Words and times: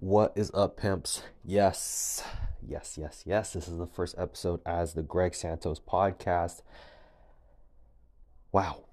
What 0.00 0.32
is 0.34 0.50
up, 0.54 0.78
pimps? 0.78 1.24
Yes, 1.44 2.24
yes, 2.66 2.96
yes, 2.98 3.22
yes. 3.26 3.52
This 3.52 3.68
is 3.68 3.76
the 3.76 3.86
first 3.86 4.14
episode 4.16 4.62
as 4.64 4.94
the 4.94 5.02
Greg 5.02 5.34
Santos 5.34 5.78
podcast. 5.78 6.62
Wow. 8.50 8.84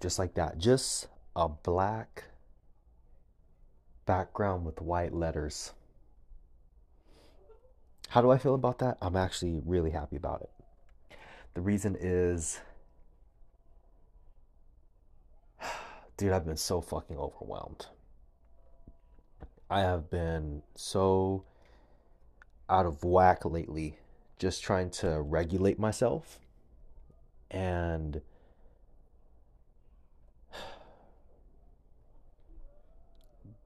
Just 0.00 0.18
like 0.18 0.34
that. 0.34 0.58
Just 0.58 1.06
a 1.36 1.48
black 1.48 2.24
background 4.06 4.66
with 4.66 4.80
white 4.80 5.14
letters. 5.14 5.72
How 8.08 8.20
do 8.20 8.32
I 8.32 8.38
feel 8.38 8.56
about 8.56 8.80
that? 8.80 8.98
I'm 9.00 9.14
actually 9.14 9.60
really 9.64 9.92
happy 9.92 10.16
about 10.16 10.40
it. 10.40 11.16
The 11.54 11.60
reason 11.60 11.96
is, 11.96 12.58
dude, 16.16 16.32
I've 16.32 16.44
been 16.44 16.56
so 16.56 16.80
fucking 16.80 17.16
overwhelmed. 17.16 17.86
I 19.70 19.80
have 19.80 20.10
been 20.10 20.62
so 20.74 21.44
out 22.70 22.86
of 22.86 23.04
whack 23.04 23.44
lately, 23.44 23.98
just 24.38 24.62
trying 24.62 24.88
to 24.90 25.20
regulate 25.20 25.78
myself 25.78 26.38
and 27.50 28.22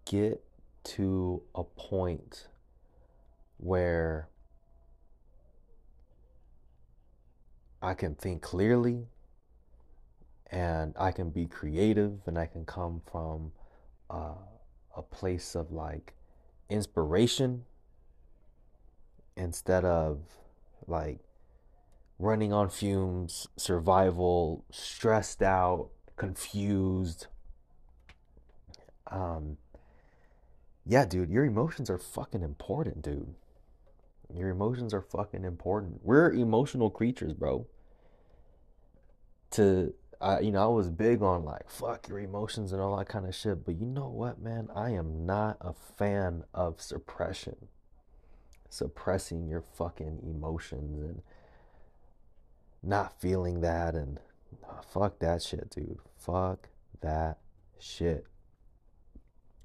get 0.04 0.42
to 0.84 1.42
a 1.54 1.62
point 1.62 2.48
where 3.58 4.28
I 7.80 7.94
can 7.94 8.14
think 8.16 8.42
clearly 8.42 9.06
and 10.50 10.94
I 10.98 11.12
can 11.12 11.30
be 11.30 11.46
creative 11.46 12.20
and 12.26 12.38
I 12.38 12.46
can 12.46 12.64
come 12.64 13.02
from 13.10 13.52
uh, 14.10 14.34
a 14.96 15.02
place 15.02 15.54
of 15.54 15.72
like 15.72 16.14
inspiration 16.68 17.64
instead 19.36 19.84
of 19.84 20.20
like 20.86 21.20
running 22.18 22.52
on 22.52 22.68
fumes, 22.70 23.48
survival, 23.56 24.64
stressed 24.70 25.42
out, 25.42 25.90
confused. 26.16 27.26
Um, 29.10 29.56
yeah, 30.86 31.04
dude, 31.04 31.30
your 31.30 31.44
emotions 31.44 31.90
are 31.90 31.98
fucking 31.98 32.42
important, 32.42 33.02
dude. 33.02 33.34
Your 34.34 34.48
emotions 34.48 34.94
are 34.94 35.02
fucking 35.02 35.44
important. 35.44 36.00
We're 36.02 36.32
emotional 36.32 36.90
creatures, 36.90 37.32
bro. 37.34 37.66
To 39.52 39.92
I, 40.22 40.40
you 40.40 40.52
know, 40.52 40.62
I 40.62 40.74
was 40.74 40.88
big 40.88 41.20
on 41.20 41.44
like 41.44 41.68
fuck 41.68 42.08
your 42.08 42.20
emotions 42.20 42.72
and 42.72 42.80
all 42.80 42.96
that 42.96 43.08
kind 43.08 43.26
of 43.26 43.34
shit. 43.34 43.64
But 43.64 43.74
you 43.80 43.86
know 43.86 44.08
what, 44.08 44.40
man? 44.40 44.68
I 44.74 44.90
am 44.90 45.26
not 45.26 45.56
a 45.60 45.72
fan 45.72 46.44
of 46.54 46.80
suppression. 46.80 47.68
Suppressing 48.70 49.48
your 49.48 49.62
fucking 49.74 50.20
emotions 50.22 51.00
and 51.02 51.22
not 52.82 53.20
feeling 53.20 53.60
that 53.60 53.94
and 53.94 54.20
fuck 54.88 55.18
that 55.18 55.42
shit, 55.42 55.70
dude. 55.70 55.98
Fuck 56.16 56.68
that 57.00 57.38
shit. 57.78 58.26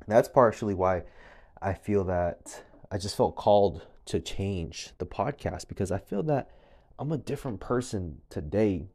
That's 0.08 0.28
partially 0.28 0.74
why 0.74 1.04
I 1.62 1.74
feel 1.74 2.04
that 2.06 2.64
I 2.92 2.98
just 2.98 3.16
felt 3.16 3.36
called 3.36 3.86
to 4.06 4.20
change 4.20 4.92
the 4.98 5.06
podcast 5.06 5.68
because 5.68 5.92
I 5.92 6.00
feel 6.00 6.24
that 6.24 6.50
I'm 6.98 7.12
a 7.12 7.18
different 7.18 7.60
person 7.60 8.22
today 8.30 8.88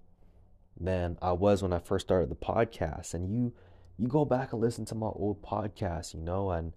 than 0.84 1.18
I 1.22 1.32
was 1.32 1.62
when 1.62 1.72
I 1.72 1.78
first 1.78 2.06
started 2.06 2.30
the 2.30 2.36
podcast. 2.36 3.14
And 3.14 3.30
you 3.30 3.52
you 3.98 4.08
go 4.08 4.24
back 4.24 4.52
and 4.52 4.60
listen 4.60 4.84
to 4.86 4.94
my 4.94 5.06
old 5.06 5.42
podcast, 5.42 6.14
you 6.14 6.20
know, 6.20 6.50
and 6.50 6.72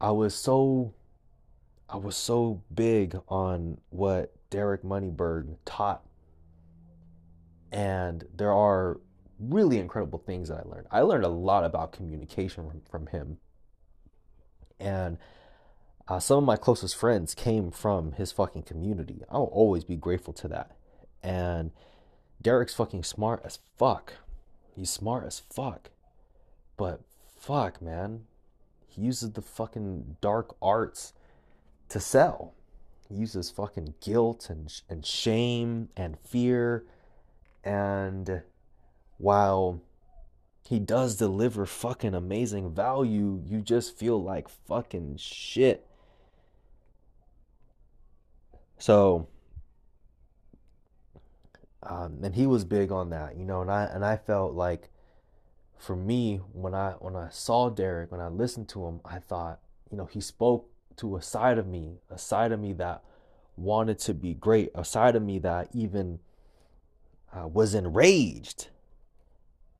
I 0.00 0.10
was 0.10 0.34
so 0.34 0.94
I 1.88 1.96
was 1.96 2.16
so 2.16 2.62
big 2.72 3.16
on 3.28 3.78
what 3.90 4.32
Derek 4.50 4.82
Moneyberg 4.82 5.56
taught. 5.64 6.02
And 7.72 8.24
there 8.34 8.52
are 8.52 9.00
really 9.38 9.78
incredible 9.78 10.18
things 10.18 10.48
that 10.48 10.58
I 10.58 10.68
learned. 10.68 10.86
I 10.90 11.00
learned 11.00 11.24
a 11.24 11.28
lot 11.28 11.64
about 11.64 11.92
communication 11.92 12.68
from, 12.68 12.82
from 12.90 13.06
him. 13.06 13.38
And 14.78 15.18
uh, 16.08 16.18
some 16.18 16.38
of 16.38 16.44
my 16.44 16.56
closest 16.56 16.96
friends 16.96 17.34
came 17.34 17.70
from 17.70 18.12
his 18.12 18.32
fucking 18.32 18.62
community. 18.62 19.22
I'll 19.30 19.44
always 19.44 19.84
be 19.84 19.96
grateful 19.96 20.32
to 20.34 20.48
that. 20.48 20.76
And 21.22 21.70
Derek's 22.42 22.74
fucking 22.74 23.04
smart 23.04 23.42
as 23.44 23.58
fuck. 23.76 24.14
He's 24.74 24.90
smart 24.90 25.24
as 25.24 25.40
fuck. 25.40 25.90
But 26.76 27.00
fuck, 27.36 27.82
man. 27.82 28.24
He 28.88 29.02
uses 29.02 29.32
the 29.32 29.42
fucking 29.42 30.16
dark 30.20 30.56
arts 30.60 31.12
to 31.90 32.00
sell. 32.00 32.54
He 33.08 33.16
uses 33.16 33.50
fucking 33.50 33.94
guilt 34.00 34.48
and 34.48 34.72
and 34.88 35.04
shame 35.04 35.88
and 35.96 36.18
fear 36.18 36.84
and 37.64 38.42
while 39.18 39.82
he 40.66 40.78
does 40.78 41.16
deliver 41.16 41.66
fucking 41.66 42.14
amazing 42.14 42.74
value, 42.74 43.42
you 43.44 43.60
just 43.60 43.98
feel 43.98 44.22
like 44.22 44.48
fucking 44.48 45.16
shit. 45.18 45.86
So 48.78 49.28
um, 51.82 52.18
and 52.22 52.34
he 52.34 52.46
was 52.46 52.64
big 52.64 52.92
on 52.92 53.10
that, 53.10 53.36
you 53.36 53.44
know, 53.44 53.62
and 53.62 53.70
I 53.70 53.84
and 53.84 54.04
I 54.04 54.16
felt 54.16 54.54
like 54.54 54.90
for 55.78 55.96
me 55.96 56.40
when 56.52 56.74
I 56.74 56.92
when 56.98 57.16
I 57.16 57.30
saw 57.30 57.70
Derek, 57.70 58.12
when 58.12 58.20
I 58.20 58.28
listened 58.28 58.68
to 58.70 58.86
him, 58.86 59.00
I 59.04 59.18
thought, 59.18 59.60
you 59.90 59.96
know, 59.96 60.04
he 60.04 60.20
spoke 60.20 60.68
to 60.96 61.16
a 61.16 61.22
side 61.22 61.56
of 61.56 61.66
me, 61.66 61.98
a 62.10 62.18
side 62.18 62.52
of 62.52 62.60
me 62.60 62.74
that 62.74 63.02
wanted 63.56 63.98
to 64.00 64.14
be 64.14 64.34
great, 64.34 64.70
a 64.74 64.84
side 64.84 65.16
of 65.16 65.22
me 65.22 65.38
that 65.38 65.68
even 65.72 66.20
uh, 67.32 67.48
was 67.48 67.74
enraged 67.74 68.68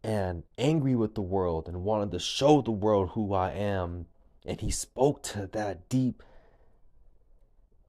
and 0.02 0.42
angry 0.56 0.94
with 0.94 1.14
the 1.14 1.20
world 1.20 1.68
and 1.68 1.84
wanted 1.84 2.10
to 2.12 2.18
show 2.18 2.62
the 2.62 2.70
world 2.70 3.10
who 3.10 3.34
I 3.34 3.50
am. 3.52 4.06
And 4.46 4.58
he 4.60 4.70
spoke 4.70 5.22
to 5.24 5.46
that 5.52 5.90
deep, 5.90 6.22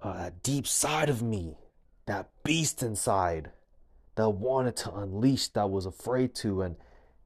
uh, 0.02 0.14
that 0.14 0.44
deep 0.44 0.68
side 0.68 1.10
of 1.10 1.22
me, 1.22 1.56
that 2.08 2.30
beast 2.44 2.84
inside 2.84 3.52
that 4.16 4.30
wanted 4.30 4.76
to 4.78 4.94
unleash, 4.94 5.48
that 5.50 5.70
was 5.70 5.86
afraid 5.86 6.36
to, 6.36 6.62
and 6.62 6.76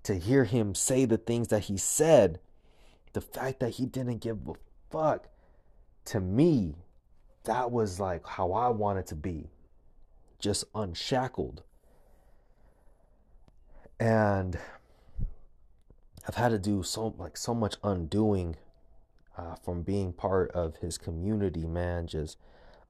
to 0.03 0.15
hear 0.15 0.43
him 0.43 0.75
say 0.75 1.05
the 1.05 1.17
things 1.17 1.47
that 1.49 1.63
he 1.63 1.77
said, 1.77 2.39
the 3.13 3.21
fact 3.21 3.59
that 3.59 3.71
he 3.71 3.85
didn't 3.85 4.19
give 4.19 4.47
a 4.47 4.53
fuck, 4.91 5.29
to 6.05 6.19
me, 6.19 6.75
that 7.45 7.71
was 7.71 7.99
like 7.99 8.25
how 8.27 8.51
I 8.53 8.69
wanted 8.69 9.07
to 9.07 9.15
be, 9.15 9.49
just 10.39 10.65
unshackled. 10.75 11.63
And 13.99 14.57
I've 16.27 16.35
had 16.35 16.49
to 16.49 16.59
do 16.59 16.83
so 16.83 17.15
like 17.17 17.37
so 17.37 17.53
much 17.53 17.75
undoing 17.83 18.57
uh, 19.37 19.55
from 19.55 19.83
being 19.83 20.13
part 20.13 20.51
of 20.51 20.77
his 20.77 20.97
community, 20.97 21.65
man. 21.65 22.07
Just 22.07 22.37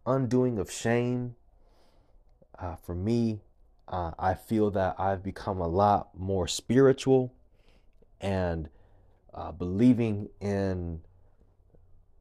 undoing 0.06 0.58
of 0.58 0.72
shame. 0.72 1.36
Uh, 2.58 2.76
for 2.76 2.96
me, 2.96 3.42
uh, 3.88 4.12
I 4.18 4.34
feel 4.34 4.72
that 4.72 4.96
I've 4.98 5.24
become 5.24 5.60
a 5.60 5.68
lot 5.68 6.18
more 6.18 6.48
spiritual 6.48 7.34
and 8.20 8.70
uh, 9.34 9.52
believing 9.52 10.30
in 10.40 11.02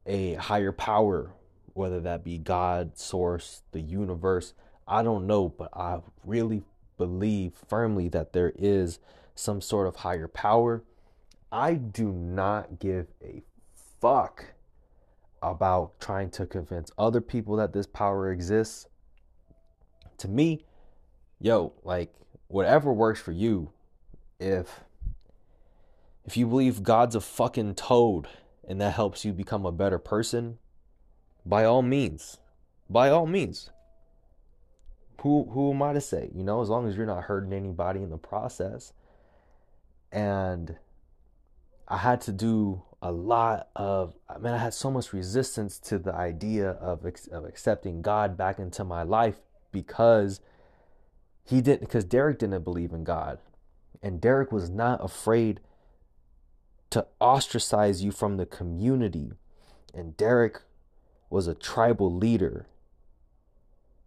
a 0.05 0.35
higher 0.35 0.71
power, 0.71 1.31
whether 1.73 1.99
that 2.01 2.23
be 2.23 2.37
God, 2.37 2.97
source, 2.97 3.63
the 3.71 3.81
universe. 3.81 4.53
I 4.87 5.01
don't 5.01 5.25
know, 5.25 5.49
but 5.49 5.69
I 5.75 5.99
really 6.23 6.63
believe 6.97 7.53
firmly 7.67 8.09
that 8.09 8.33
there 8.33 8.53
is 8.55 8.99
some 9.33 9.61
sort 9.61 9.87
of 9.87 9.97
higher 9.97 10.27
power. 10.27 10.83
I 11.51 11.73
do 11.73 12.11
not 12.11 12.79
give 12.79 13.07
a 13.23 13.41
fuck 13.99 14.53
about 15.41 15.99
trying 15.99 16.29
to 16.31 16.45
convince 16.45 16.91
other 16.97 17.21
people 17.21 17.55
that 17.55 17.73
this 17.73 17.87
power 17.87 18.31
exists. 18.31 18.87
To 20.19 20.27
me, 20.27 20.65
yo, 21.39 21.73
like 21.83 22.13
whatever 22.47 22.93
works 22.93 23.19
for 23.19 23.31
you. 23.31 23.71
If 24.39 24.81
if 26.25 26.35
you 26.37 26.47
believe 26.47 26.83
God's 26.83 27.15
a 27.15 27.21
fucking 27.21 27.75
toad 27.75 28.27
and 28.67 28.81
that 28.81 28.93
helps 28.93 29.23
you 29.23 29.31
become 29.31 29.65
a 29.65 29.71
better 29.71 29.99
person, 29.99 30.57
by 31.45 31.63
all 31.63 31.81
means. 31.81 32.37
By 32.89 33.09
all 33.09 33.27
means. 33.27 33.69
Who 35.21 35.49
who 35.51 35.71
am 35.71 35.81
I 35.81 35.93
to 35.93 36.01
say? 36.01 36.29
You 36.35 36.43
know, 36.43 36.61
as 36.61 36.69
long 36.69 36.87
as 36.87 36.95
you're 36.95 37.05
not 37.05 37.23
hurting 37.23 37.53
anybody 37.53 38.01
in 38.01 38.09
the 38.09 38.17
process. 38.17 38.93
And 40.11 40.77
I 41.87 41.97
had 41.97 42.21
to 42.21 42.31
do 42.31 42.83
a 43.01 43.11
lot 43.11 43.69
of 43.75 44.15
I 44.29 44.37
mean 44.37 44.53
I 44.53 44.57
had 44.57 44.73
so 44.73 44.89
much 44.91 45.13
resistance 45.13 45.79
to 45.79 45.99
the 45.99 46.13
idea 46.13 46.71
of 46.71 47.05
of 47.31 47.45
accepting 47.45 48.01
God 48.01 48.37
back 48.37 48.59
into 48.59 48.83
my 48.83 49.03
life 49.03 49.37
because 49.71 50.41
he 51.45 51.61
didn't 51.61 51.81
because 51.81 52.03
Derek 52.03 52.39
didn't 52.39 52.63
believe 52.63 52.91
in 52.91 53.03
God. 53.03 53.39
And 54.01 54.19
Derek 54.19 54.51
was 54.51 54.69
not 54.69 55.03
afraid 55.03 55.59
to 56.89 57.05
ostracize 57.19 58.03
you 58.03 58.11
from 58.11 58.37
the 58.37 58.45
community 58.45 59.31
And 59.93 60.15
Derek 60.17 60.61
was 61.29 61.47
a 61.47 61.55
tribal 61.55 62.13
leader. 62.13 62.67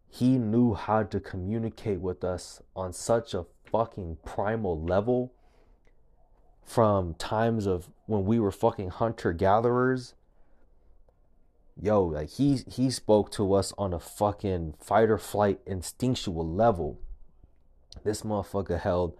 He 0.09 0.39
knew 0.39 0.75
how 0.75 1.03
to 1.05 1.21
communicate 1.21 2.01
with 2.01 2.23
us 2.25 2.63
on 2.77 2.93
such 2.93 3.35
a 3.35 3.47
fucking 3.71 4.19
primal 4.25 4.81
level 4.81 5.33
from 6.63 7.15
times 7.15 7.67
of 7.67 7.89
when 8.07 8.25
we 8.25 8.39
were 8.39 8.51
fucking 8.51 8.91
hunter 8.91 9.33
gatherers. 9.33 10.15
Yo, 11.81 12.05
like 12.05 12.31
he 12.31 12.59
he 12.67 12.91
spoke 12.91 13.31
to 13.33 13.55
us 13.55 13.73
on 13.79 13.95
a 13.95 14.01
fucking 14.01 14.75
fight 14.79 15.09
or 15.09 15.19
flight 15.19 15.61
instinctual 15.67 16.47
level. 16.47 16.99
This 18.05 18.23
motherfucker 18.23 18.81
held 18.81 19.17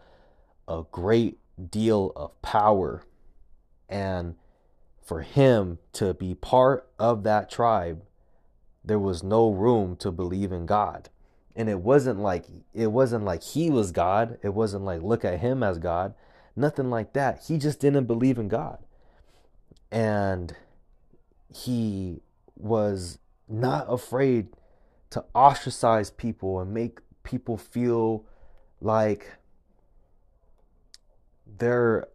a 0.67 0.85
great 0.91 1.39
deal 1.71 2.13
of 2.15 2.41
power 2.43 3.03
and 3.89 4.35
for 5.09 5.23
him 5.23 5.79
to 5.95 6.13
be 6.13 6.35
part 6.35 6.87
of 6.99 7.23
that 7.23 7.51
tribe, 7.51 8.03
there 8.85 8.99
was 8.99 9.23
no 9.23 9.51
room 9.51 9.97
to 9.97 10.13
believe 10.13 10.53
in 10.53 10.67
God. 10.67 11.09
And 11.57 11.69
it 11.69 11.81
wasn't 11.81 12.21
like 12.21 12.45
it 12.75 12.89
wasn't 12.89 13.25
like 13.25 13.43
he 13.43 13.71
was 13.71 13.91
God. 13.91 14.39
It 14.43 14.51
wasn't 14.51 14.85
like 14.85 15.03
look 15.03 15.25
at 15.25 15.41
him 15.41 15.63
as 15.63 15.79
God. 15.79 16.15
Nothing 16.55 16.91
like 16.91 17.15
that. 17.15 17.45
He 17.49 17.57
just 17.57 17.81
didn't 17.81 18.05
believe 18.05 18.39
in 18.39 18.49
God. 18.49 18.79
And 19.91 20.55
he 21.53 22.21
was 22.55 23.19
not 23.49 23.87
afraid 23.89 24.49
to 25.11 25.25
ostracize 25.35 26.11
people 26.11 26.61
and 26.61 26.75
make 26.75 27.01
people 27.23 27.57
feel 27.57 28.25
like 28.81 29.37
their 31.47 32.07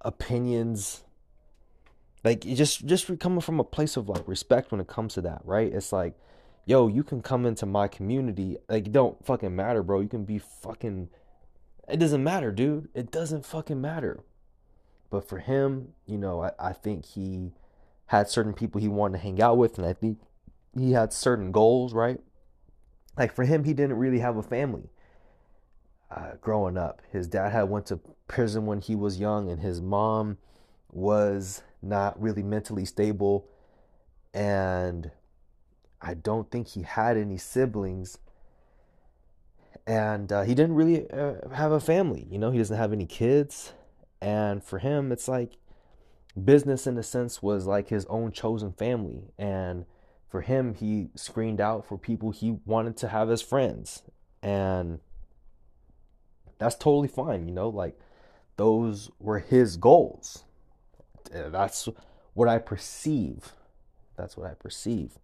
opinions 0.00 1.04
like 2.24 2.40
just 2.40 2.84
just 2.86 3.18
coming 3.18 3.40
from 3.40 3.60
a 3.60 3.64
place 3.64 3.96
of 3.96 4.08
like 4.08 4.26
respect 4.26 4.72
when 4.72 4.80
it 4.80 4.88
comes 4.88 5.14
to 5.14 5.20
that 5.22 5.40
right? 5.44 5.72
It's 5.72 5.92
like 5.92 6.14
yo 6.66 6.88
you 6.88 7.02
can 7.02 7.22
come 7.22 7.46
into 7.46 7.66
my 7.66 7.88
community 7.88 8.56
like 8.68 8.92
don't 8.92 9.24
fucking 9.24 9.54
matter 9.54 9.82
bro. 9.82 10.00
You 10.00 10.08
can 10.08 10.24
be 10.24 10.38
fucking 10.38 11.08
it 11.88 11.98
doesn't 11.98 12.22
matter 12.22 12.52
dude. 12.52 12.88
It 12.94 13.10
doesn't 13.10 13.46
fucking 13.46 13.80
matter. 13.80 14.20
But 15.10 15.28
for 15.28 15.38
him 15.38 15.94
you 16.06 16.18
know 16.18 16.42
i, 16.42 16.50
I 16.58 16.72
think 16.72 17.04
he 17.04 17.52
had 18.06 18.28
certain 18.28 18.52
people 18.52 18.80
he 18.80 18.88
wanted 18.88 19.18
to 19.18 19.22
hang 19.22 19.40
out 19.40 19.56
with 19.56 19.78
and 19.78 19.86
i 19.86 19.92
think 19.92 20.18
he 20.76 20.92
had 20.92 21.12
certain 21.12 21.52
goals 21.52 21.92
right? 21.92 22.20
Like 23.18 23.34
for 23.34 23.44
him 23.44 23.64
he 23.64 23.74
didn't 23.74 23.96
really 23.96 24.20
have 24.20 24.36
a 24.36 24.42
family 24.42 24.88
uh, 26.10 26.32
growing 26.40 26.76
up. 26.76 27.02
His 27.12 27.26
dad 27.26 27.50
had 27.50 27.64
went 27.64 27.86
to 27.86 28.00
prison 28.28 28.66
when 28.66 28.80
he 28.80 28.94
was 28.94 29.18
young 29.18 29.50
and 29.50 29.60
his 29.60 29.80
mom 29.80 30.38
was 30.90 31.62
not 31.82 32.20
really 32.20 32.42
mentally 32.42 32.84
stable. 32.84 33.48
And 34.34 35.10
I 36.00 36.14
don't 36.14 36.50
think 36.50 36.68
he 36.68 36.82
had 36.82 37.16
any 37.16 37.36
siblings. 37.36 38.18
And 39.86 40.32
uh, 40.32 40.42
he 40.42 40.54
didn't 40.54 40.74
really 40.74 41.10
uh, 41.10 41.48
have 41.54 41.72
a 41.72 41.80
family 41.80 42.26
you 42.30 42.38
know? 42.38 42.50
He 42.50 42.58
doesn't 42.58 42.76
have 42.76 42.92
any 42.92 43.06
kids. 43.06 43.72
And 44.20 44.62
for 44.62 44.78
him 44.78 45.12
it's 45.12 45.28
like 45.28 45.52
business 46.42 46.86
in 46.86 46.96
a 46.98 47.02
sense 47.02 47.42
was 47.42 47.66
like 47.66 47.88
his 47.88 48.04
own 48.06 48.32
chosen 48.32 48.72
family. 48.72 49.30
And 49.38 49.86
for 50.28 50.42
him 50.42 50.74
he 50.74 51.08
screened 51.14 51.60
out 51.60 51.86
for 51.86 51.98
people 51.98 52.30
he 52.30 52.58
wanted 52.64 52.96
to 52.98 53.08
have 53.08 53.30
as 53.30 53.42
friends. 53.42 54.02
And 54.42 55.00
that's 56.60 56.76
totally 56.76 57.08
fine 57.08 57.48
you 57.48 57.52
know 57.52 57.68
like 57.68 57.98
those 58.56 59.10
were 59.18 59.40
his 59.40 59.76
goals 59.76 60.44
that's 61.30 61.88
what 62.34 62.48
I 62.48 62.58
perceive. 62.58 63.52
That's 64.16 64.36
what 64.36 64.50
I 64.50 64.54
perceive. 64.54 65.18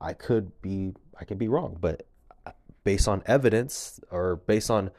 I 0.00 0.12
could 0.12 0.60
be 0.60 0.94
I 1.18 1.24
could 1.24 1.38
be 1.38 1.48
wrong, 1.48 1.76
but 1.80 2.06
uh, 2.46 2.52
based 2.84 3.06
on 3.06 3.22
evidence 3.26 4.00
or 4.10 4.36
based 4.36 4.70
on 4.70 4.90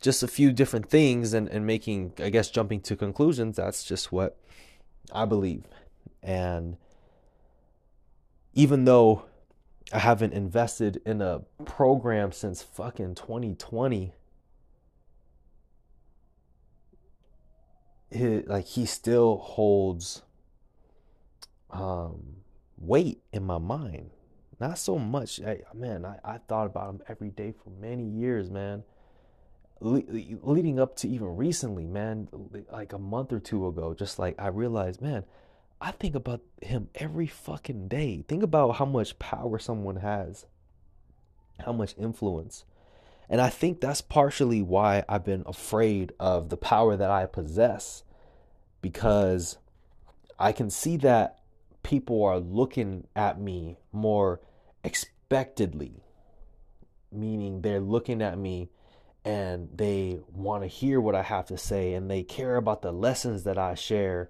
just 0.00 0.22
a 0.22 0.28
few 0.28 0.52
different 0.52 0.88
things 0.88 1.32
and, 1.32 1.48
and 1.48 1.66
making 1.66 2.12
I 2.18 2.30
guess 2.30 2.50
jumping 2.50 2.80
to 2.82 2.96
conclusions, 2.96 3.56
that's 3.56 3.84
just 3.84 4.12
what 4.12 4.38
I 5.12 5.24
believe. 5.24 5.64
And 6.22 6.76
even 8.54 8.84
though 8.84 9.24
I 9.92 9.98
haven't 9.98 10.32
invested 10.32 11.02
in 11.04 11.20
a 11.20 11.40
program 11.64 12.32
since 12.32 12.62
fucking 12.62 13.16
2020 13.16 14.12
he, 18.12 18.40
like 18.42 18.66
he 18.66 18.86
still 18.86 19.38
holds 19.38 20.22
um, 21.70 22.36
weight 22.78 23.22
in 23.32 23.44
my 23.44 23.58
mind. 23.58 24.10
Not 24.60 24.78
so 24.78 24.98
much, 24.98 25.40
I, 25.42 25.62
man. 25.74 26.04
I, 26.04 26.18
I 26.24 26.38
thought 26.38 26.66
about 26.66 26.90
him 26.90 27.02
every 27.08 27.30
day 27.30 27.52
for 27.52 27.70
many 27.70 28.04
years, 28.04 28.50
man. 28.50 28.84
Le- 29.80 30.02
leading 30.42 30.78
up 30.78 30.94
to 30.96 31.08
even 31.08 31.36
recently, 31.36 31.86
man, 31.86 32.28
like 32.70 32.92
a 32.92 32.98
month 32.98 33.32
or 33.32 33.40
two 33.40 33.66
ago, 33.66 33.94
just 33.94 34.18
like 34.18 34.40
I 34.40 34.48
realized, 34.48 35.00
man, 35.02 35.24
I 35.80 35.90
think 35.90 36.14
about 36.14 36.42
him 36.60 36.88
every 36.94 37.26
fucking 37.26 37.88
day. 37.88 38.24
Think 38.28 38.44
about 38.44 38.76
how 38.76 38.84
much 38.84 39.18
power 39.18 39.58
someone 39.58 39.96
has, 39.96 40.46
how 41.64 41.72
much 41.72 41.96
influence. 41.98 42.64
And 43.32 43.40
I 43.40 43.48
think 43.48 43.80
that's 43.80 44.02
partially 44.02 44.60
why 44.60 45.04
I've 45.08 45.24
been 45.24 45.44
afraid 45.46 46.12
of 46.20 46.50
the 46.50 46.58
power 46.58 46.98
that 46.98 47.10
I 47.10 47.24
possess 47.24 48.02
because 48.82 49.56
I 50.38 50.52
can 50.52 50.68
see 50.68 50.98
that 50.98 51.38
people 51.82 52.22
are 52.24 52.38
looking 52.38 53.06
at 53.16 53.40
me 53.40 53.78
more 53.90 54.42
expectedly, 54.84 56.02
meaning 57.10 57.62
they're 57.62 57.80
looking 57.80 58.20
at 58.20 58.36
me 58.36 58.68
and 59.24 59.70
they 59.74 60.20
want 60.30 60.62
to 60.62 60.68
hear 60.68 61.00
what 61.00 61.14
I 61.14 61.22
have 61.22 61.46
to 61.46 61.56
say 61.56 61.94
and 61.94 62.10
they 62.10 62.24
care 62.24 62.56
about 62.56 62.82
the 62.82 62.92
lessons 62.92 63.44
that 63.44 63.56
I 63.56 63.76
share 63.76 64.28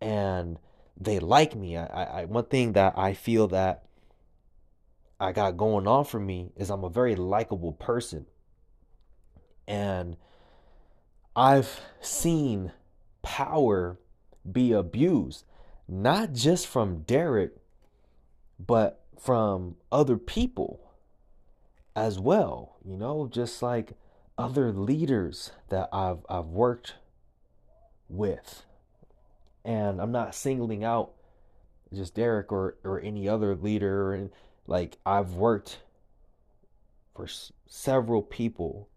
and 0.00 0.56
they 0.96 1.18
like 1.18 1.56
me. 1.56 1.76
I, 1.76 2.20
I 2.20 2.24
one 2.26 2.44
thing 2.44 2.74
that 2.74 2.96
I 2.96 3.12
feel 3.12 3.48
that 3.48 3.86
I 5.18 5.32
got 5.32 5.56
going 5.56 5.88
on 5.88 6.04
for 6.04 6.20
me 6.20 6.52
is 6.54 6.70
I'm 6.70 6.84
a 6.84 6.88
very 6.88 7.16
likable 7.16 7.72
person. 7.72 8.26
And 9.66 10.16
I've 11.34 11.80
seen 12.00 12.72
power 13.22 13.98
be 14.50 14.72
abused, 14.72 15.44
not 15.88 16.32
just 16.32 16.66
from 16.66 17.02
Derek, 17.02 17.52
but 18.58 19.04
from 19.18 19.76
other 19.90 20.16
people 20.16 20.80
as 21.94 22.18
well. 22.18 22.76
You 22.84 22.96
know, 22.96 23.28
just 23.30 23.62
like 23.62 23.92
other 24.38 24.72
leaders 24.72 25.50
that 25.68 25.88
I've 25.92 26.24
I've 26.28 26.46
worked 26.46 26.94
with. 28.08 28.64
And 29.64 30.00
I'm 30.00 30.12
not 30.12 30.34
singling 30.34 30.84
out 30.84 31.12
just 31.92 32.14
Derek 32.14 32.52
or 32.52 32.76
or 32.84 33.00
any 33.00 33.28
other 33.28 33.54
leader 33.54 34.12
and 34.12 34.30
like 34.66 34.98
I've 35.04 35.34
worked 35.34 35.80
for 37.14 37.24
s- 37.24 37.52
several 37.66 38.22
people 38.22 38.88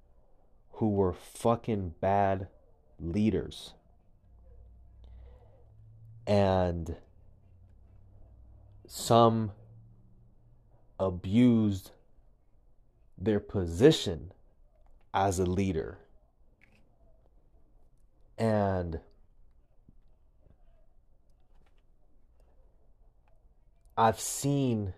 who 0.80 0.88
were 0.88 1.12
fucking 1.12 1.94
bad 2.00 2.48
leaders. 3.02 3.74
And 6.26 6.96
some 8.88 9.52
abused 10.98 11.92
their 13.18 13.42
position 13.42 14.32
as 15.14 15.38
a 15.38 15.46
leader. 15.46 15.98
And 18.38 19.02
I've 23.98 24.22
seen 24.22 24.94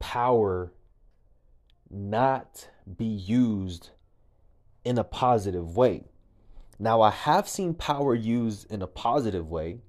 power 0.00 0.72
not 1.88 2.68
be 2.96 3.04
used 3.04 3.90
in 4.88 4.96
a 4.96 5.04
positive 5.04 5.76
way. 5.76 6.02
Now, 6.78 7.02
I 7.02 7.10
have 7.10 7.46
seen 7.46 7.74
power 7.74 8.14
used 8.14 8.72
in 8.72 8.80
a 8.80 8.86
positive 8.86 9.46
way, 9.46 9.80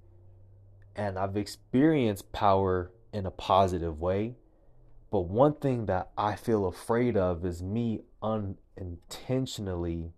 and 0.94 1.18
I've 1.18 1.38
experienced 1.38 2.34
power 2.34 2.92
in 3.14 3.26
a 3.26 3.32
positive 3.32 4.02
way. 4.02 4.36
But 5.10 5.22
one 5.22 5.54
thing 5.54 5.86
that 5.86 6.10
I 6.18 6.36
feel 6.36 6.68
afraid 6.68 7.16
of 7.16 7.46
is 7.46 7.64
me 7.64 8.02
unintentionally 8.22 10.12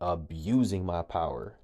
abusing 0.00 0.86
my 0.86 1.02
power. 1.02 1.58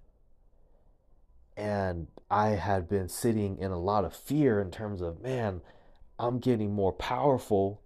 And 1.57 2.09
I 2.31 2.49
had 2.49 2.87
been 2.87 3.09
sitting 3.09 3.57
in 3.57 3.71
a 3.71 3.81
lot 3.81 4.05
of 4.05 4.15
fear 4.15 4.61
in 4.61 4.71
terms 4.71 5.01
of, 5.01 5.23
man, 5.23 5.63
I'm 6.19 6.39
getting 6.39 6.75
more 6.75 6.93
powerful 6.93 7.81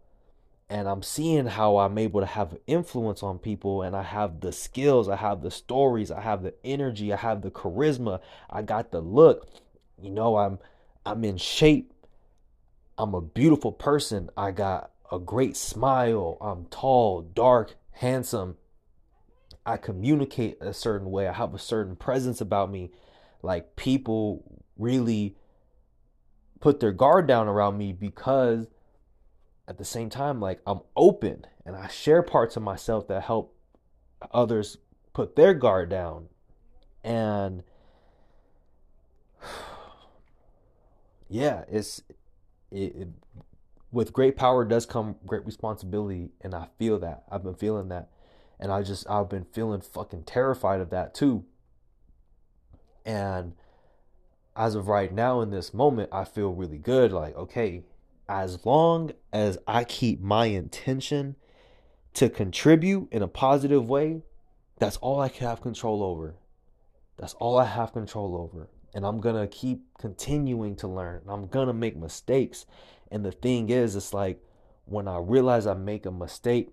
and 0.70 0.88
I'm 0.88 1.02
seeing 1.02 1.46
how 1.46 1.78
I'm 1.78 1.98
able 1.98 2.20
to 2.20 2.26
have 2.26 2.56
influence 2.66 3.22
on 3.22 3.38
people 3.38 3.82
and 3.82 3.96
I 3.96 4.02
have 4.02 4.40
the 4.40 4.52
skills, 4.52 5.08
I 5.08 5.16
have 5.16 5.42
the 5.42 5.50
stories, 5.50 6.10
I 6.10 6.20
have 6.20 6.42
the 6.42 6.54
energy, 6.64 7.12
I 7.12 7.16
have 7.16 7.42
the 7.42 7.50
charisma, 7.50 8.20
I 8.50 8.62
got 8.62 8.90
the 8.90 9.00
look. 9.00 9.48
You 10.00 10.10
know, 10.10 10.36
I'm 10.36 10.58
I'm 11.06 11.24
in 11.24 11.38
shape 11.38 11.92
I'm 12.98 13.14
a 13.14 13.20
beautiful 13.20 13.70
person. 13.70 14.28
I 14.36 14.50
got 14.50 14.90
a 15.12 15.20
great 15.20 15.56
smile. 15.56 16.36
I'm 16.40 16.64
tall, 16.66 17.22
dark, 17.22 17.76
handsome. 17.92 18.56
I 19.64 19.76
communicate 19.76 20.58
a 20.60 20.74
certain 20.74 21.12
way. 21.12 21.28
I 21.28 21.32
have 21.32 21.54
a 21.54 21.60
certain 21.60 21.94
presence 21.94 22.40
about 22.40 22.72
me. 22.72 22.90
Like 23.40 23.76
people 23.76 24.60
really 24.76 25.36
put 26.58 26.80
their 26.80 26.90
guard 26.90 27.28
down 27.28 27.46
around 27.46 27.78
me 27.78 27.92
because 27.92 28.66
at 29.68 29.76
the 29.76 29.84
same 29.84 30.08
time 30.08 30.40
like 30.40 30.60
I'm 30.66 30.80
open 30.96 31.44
and 31.64 31.76
I 31.76 31.88
share 31.88 32.22
parts 32.22 32.56
of 32.56 32.62
myself 32.62 33.06
that 33.08 33.24
help 33.24 33.54
others 34.32 34.78
put 35.12 35.36
their 35.36 35.52
guard 35.52 35.90
down. 35.90 36.28
And 37.04 37.62
yeah, 41.28 41.64
it's 41.70 42.02
it, 42.70 42.96
it, 42.96 43.08
with 43.92 44.12
great 44.12 44.36
power 44.36 44.64
does 44.64 44.86
come 44.86 45.16
great 45.26 45.44
responsibility, 45.46 46.30
and 46.40 46.54
I 46.54 46.68
feel 46.78 46.98
that. 47.00 47.24
I've 47.30 47.42
been 47.42 47.54
feeling 47.54 47.88
that, 47.88 48.10
and 48.58 48.72
I 48.72 48.82
just 48.82 49.08
I've 49.08 49.28
been 49.28 49.46
feeling 49.52 49.80
fucking 49.80 50.24
terrified 50.24 50.80
of 50.80 50.90
that 50.90 51.14
too. 51.14 51.44
And 53.04 53.54
as 54.56 54.74
of 54.74 54.88
right 54.88 55.12
now, 55.12 55.40
in 55.40 55.50
this 55.50 55.72
moment, 55.72 56.10
I 56.12 56.24
feel 56.24 56.52
really 56.52 56.78
good. 56.78 57.12
Like, 57.12 57.36
okay, 57.36 57.84
as 58.28 58.64
long 58.66 59.12
as 59.32 59.58
I 59.66 59.84
keep 59.84 60.20
my 60.20 60.46
intention 60.46 61.36
to 62.14 62.28
contribute 62.28 63.08
in 63.10 63.22
a 63.22 63.28
positive 63.28 63.88
way, 63.88 64.22
that's 64.78 64.96
all 64.98 65.20
I 65.20 65.28
can 65.28 65.46
have 65.46 65.60
control 65.60 66.02
over. 66.02 66.34
That's 67.16 67.34
all 67.34 67.58
I 67.58 67.64
have 67.64 67.92
control 67.92 68.36
over 68.36 68.68
and 68.94 69.04
I'm 69.04 69.20
gonna 69.20 69.46
keep 69.46 69.82
continuing 69.98 70.76
to 70.76 70.88
learn. 70.88 71.22
I'm 71.28 71.46
gonna 71.46 71.72
make 71.72 71.96
mistakes. 71.96 72.66
And 73.10 73.24
the 73.24 73.32
thing 73.32 73.70
is, 73.70 73.96
it's 73.96 74.12
like 74.12 74.42
when 74.86 75.08
I 75.08 75.18
realize 75.18 75.66
I 75.66 75.74
make 75.74 76.06
a 76.06 76.10
mistake, 76.10 76.70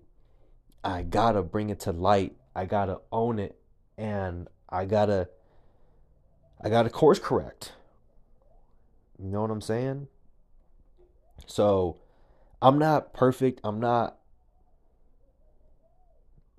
I 0.82 1.02
gotta 1.02 1.42
bring 1.42 1.70
it 1.70 1.80
to 1.80 1.92
light. 1.92 2.34
I 2.54 2.66
gotta 2.66 3.00
own 3.12 3.38
it, 3.38 3.58
and 3.98 4.48
I 4.68 4.86
gotta, 4.86 5.28
I 6.62 6.68
gotta 6.68 6.90
course 6.90 7.18
correct. 7.18 7.72
You 9.18 9.28
know 9.30 9.42
what 9.42 9.50
I'm 9.50 9.60
saying? 9.60 10.08
So, 11.44 11.98
I'm 12.62 12.78
not 12.78 13.12
perfect. 13.12 13.60
I'm 13.62 13.80
not, 13.80 14.16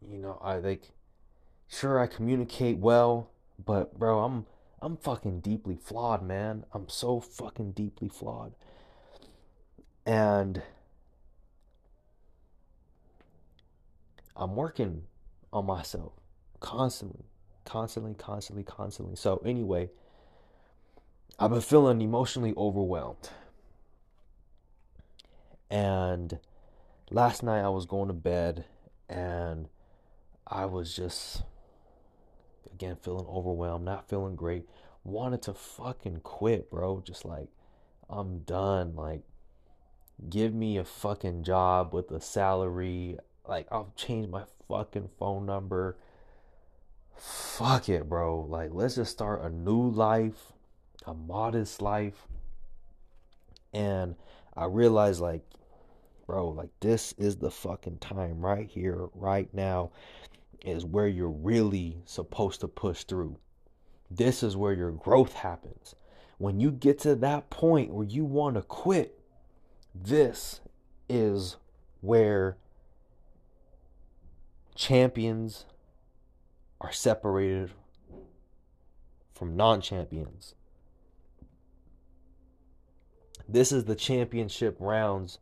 you 0.08 0.18
know, 0.18 0.40
I 0.42 0.58
like, 0.58 0.92
sure 1.68 2.00
I 2.00 2.08
communicate 2.08 2.78
well, 2.78 3.30
but 3.64 3.98
bro, 3.98 4.20
I'm 4.20 4.46
I'm 4.82 4.98
fucking 4.98 5.40
deeply 5.40 5.76
flawed, 5.76 6.22
man. 6.22 6.66
I'm 6.72 6.88
so 6.88 7.20
fucking 7.20 7.72
deeply 7.72 8.10
flawed. 8.10 8.54
And 10.06 10.62
I'm 14.36 14.56
working 14.56 15.04
on 15.52 15.66
myself 15.66 16.14
constantly, 16.60 17.26
constantly, 17.66 18.14
constantly, 18.14 18.64
constantly. 18.64 19.16
So, 19.16 19.42
anyway, 19.44 19.90
I've 21.40 21.50
been 21.50 21.62
feeling 21.62 22.02
emotionally 22.02 22.54
overwhelmed. 22.56 23.30
And 25.70 26.40
last 27.10 27.44
night 27.44 27.62
I 27.62 27.70
was 27.70 27.86
going 27.86 28.08
to 28.08 28.14
bed 28.14 28.66
and 29.10 29.68
I 30.46 30.66
was 30.66 30.96
just 30.96 31.44
again 32.72 32.98
feeling 33.02 33.26
overwhelmed, 33.28 33.86
not 33.86 34.10
feeling 34.10 34.36
great, 34.36 34.68
wanted 35.04 35.42
to 35.44 35.54
fucking 35.54 36.22
quit, 36.22 36.70
bro. 36.70 37.02
Just 37.06 37.26
like 37.26 37.50
I'm 38.10 38.40
done. 38.40 38.96
Like 38.96 39.22
give 40.30 40.54
me 40.54 40.78
a 40.78 40.84
fucking 40.84 41.44
job 41.44 41.94
with 41.94 42.12
a 42.12 42.22
salary. 42.22 43.18
Like 43.48 43.68
I'll 43.72 43.94
change 43.96 44.30
my 44.30 44.44
fucking 44.68 45.10
phone 45.20 45.46
number. 45.46 45.98
Fuck 47.16 47.90
it, 47.90 48.08
bro. 48.08 48.42
Like 48.42 48.70
let's 48.74 48.96
just 48.96 49.12
start 49.12 49.44
a 49.44 49.50
new 49.50 49.90
life, 49.90 50.54
a 51.06 51.14
modest 51.14 51.82
life. 51.82 52.28
And 53.74 54.16
I 54.58 54.66
realized 54.66 55.22
like 55.22 55.44
bro, 56.28 56.50
like 56.50 56.70
this 56.82 57.14
is 57.18 57.38
the 57.38 57.50
fucking 57.50 57.98
time 58.00 58.46
right 58.46 58.68
here, 58.68 59.08
right 59.16 59.52
now 59.54 59.92
is 60.64 60.86
where 60.86 61.08
you're 61.08 61.30
really 61.30 61.98
supposed 62.06 62.60
to 62.62 62.68
push 62.68 63.06
through. 63.06 63.38
This 64.12 64.44
is 64.44 64.58
where 64.58 64.74
your 64.74 64.92
growth 64.92 65.34
happens. 65.34 65.96
When 66.38 66.60
you 66.60 66.72
get 66.72 67.00
to 67.00 67.16
that 67.16 67.50
point 67.50 67.94
where 67.94 68.06
you 68.06 68.26
want 68.26 68.56
to 68.56 68.62
quit, 68.62 69.20
this 69.96 70.60
is 71.10 71.56
where 72.02 72.58
champions 74.76 75.66
are 76.80 76.92
separated 76.92 77.72
from 79.34 79.56
non 79.56 79.82
champions. 79.82 80.54
This 83.48 83.72
is 83.72 83.86
the 83.86 83.96
championship 83.96 84.76
rounds 84.80 85.40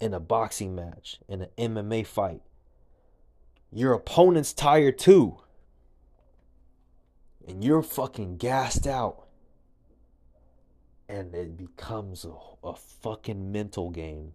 in 0.00 0.14
a 0.14 0.20
boxing 0.20 0.74
match, 0.74 1.18
in 1.28 1.42
an 1.42 1.48
MMA 1.58 2.06
fight 2.06 2.42
your 3.72 3.94
opponent's 3.94 4.52
tired 4.52 4.98
too. 4.98 5.38
And 7.48 7.64
you're 7.64 7.82
fucking 7.82 8.36
gassed 8.36 8.86
out. 8.86 9.26
And 11.08 11.34
it 11.34 11.56
becomes 11.56 12.24
a, 12.24 12.34
a 12.62 12.76
fucking 12.76 13.50
mental 13.50 13.90
game. 13.90 14.34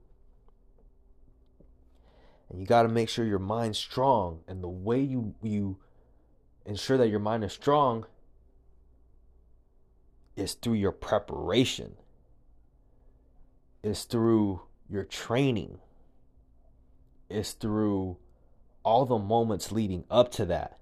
And 2.49 2.59
you 2.59 2.65
got 2.65 2.83
to 2.83 2.89
make 2.89 3.09
sure 3.09 3.25
your 3.25 3.39
mind's 3.39 3.77
strong. 3.77 4.39
And 4.47 4.63
the 4.63 4.67
way 4.67 5.01
you, 5.01 5.35
you 5.41 5.77
ensure 6.65 6.97
that 6.97 7.09
your 7.09 7.19
mind 7.19 7.43
is 7.43 7.53
strong 7.53 8.05
is 10.35 10.53
through 10.53 10.73
your 10.73 10.91
preparation, 10.91 11.95
is 13.87 14.03
through 14.03 14.61
your 14.89 15.05
training, 15.05 15.79
is 17.29 17.53
through 17.53 18.17
all 18.83 19.05
the 19.05 19.17
moments 19.17 19.71
leading 19.71 20.03
up 20.11 20.29
to 20.31 20.45
that. 20.45 20.77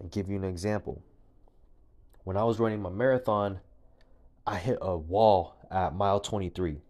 I'll 0.00 0.08
give 0.08 0.28
you 0.28 0.36
an 0.36 0.44
example. 0.44 1.02
When 2.22 2.36
I 2.36 2.44
was 2.44 2.58
running 2.58 2.80
my 2.80 2.90
marathon, 2.90 3.60
I 4.46 4.56
hit 4.56 4.78
a 4.80 4.96
wall 4.96 5.56
at 5.70 5.94
mile 5.94 6.20
23. 6.20 6.80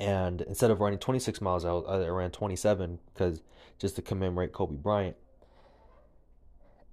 And 0.00 0.40
instead 0.42 0.72
of 0.72 0.80
running 0.80 0.98
26 0.98 1.40
miles, 1.40 1.64
I, 1.64 1.70
I 1.70 2.08
ran 2.08 2.32
27 2.32 2.98
because 3.12 3.42
just 3.78 3.94
to 3.96 4.02
commemorate 4.02 4.52
Kobe 4.52 4.74
Bryant. 4.74 5.16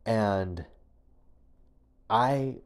And 0.06 0.66
I 2.10 2.58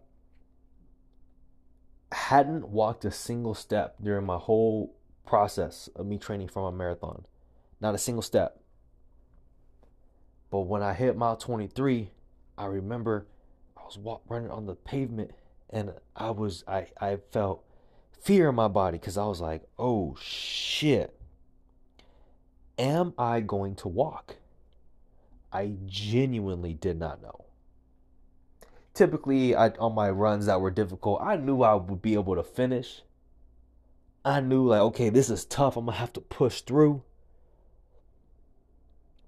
hadn't 2.29 2.67
walked 2.67 3.05
a 3.05 3.11
single 3.11 3.53
step 3.53 3.97
during 4.01 4.25
my 4.25 4.37
whole 4.37 4.95
process 5.27 5.89
of 5.95 6.07
me 6.07 6.17
training 6.17 6.47
for 6.47 6.71
my 6.71 6.75
marathon. 6.75 7.23
Not 7.79 7.93
a 7.93 7.99
single 7.99 8.23
step. 8.23 8.59
But 10.49 10.61
when 10.61 10.81
I 10.81 10.93
hit 10.93 11.15
mile 11.15 11.37
23, 11.37 12.09
I 12.57 12.65
remember 12.65 13.27
I 13.77 13.81
was 13.85 13.99
walk, 13.99 14.23
running 14.27 14.49
on 14.49 14.65
the 14.65 14.73
pavement 14.73 15.35
and 15.69 15.93
I 16.15 16.31
was 16.31 16.63
I 16.67 16.87
I 16.99 17.17
felt 17.31 17.63
fear 18.19 18.49
in 18.49 18.55
my 18.55 18.69
body 18.69 18.97
cuz 18.97 19.19
I 19.19 19.27
was 19.27 19.39
like, 19.39 19.69
"Oh 19.77 20.15
shit. 20.19 21.15
Am 22.79 23.13
I 23.19 23.41
going 23.41 23.75
to 23.75 23.87
walk?" 23.87 24.37
I 25.53 25.75
genuinely 25.85 26.73
did 26.73 26.97
not 26.97 27.21
know. 27.21 27.45
Typically, 28.95 29.55
I, 29.55 29.69
on 29.69 29.93
my 29.93 30.09
runs 30.09 30.47
that 30.47 30.59
were 30.59 30.71
difficult, 30.71 31.21
I 31.21 31.35
knew 31.35 31.61
I 31.61 31.75
would 31.75 32.01
be 32.01 32.15
able 32.15 32.35
to 32.35 32.43
finish 32.43 33.01
I 34.25 34.39
knew 34.41 34.67
like, 34.67 34.81
okay, 34.81 35.09
this 35.09 35.29
is 35.29 35.45
tough. 35.45 35.77
I'm 35.77 35.85
gonna 35.85 35.97
have 35.97 36.11
to 36.13 36.21
push 36.21 36.61
through. 36.61 37.03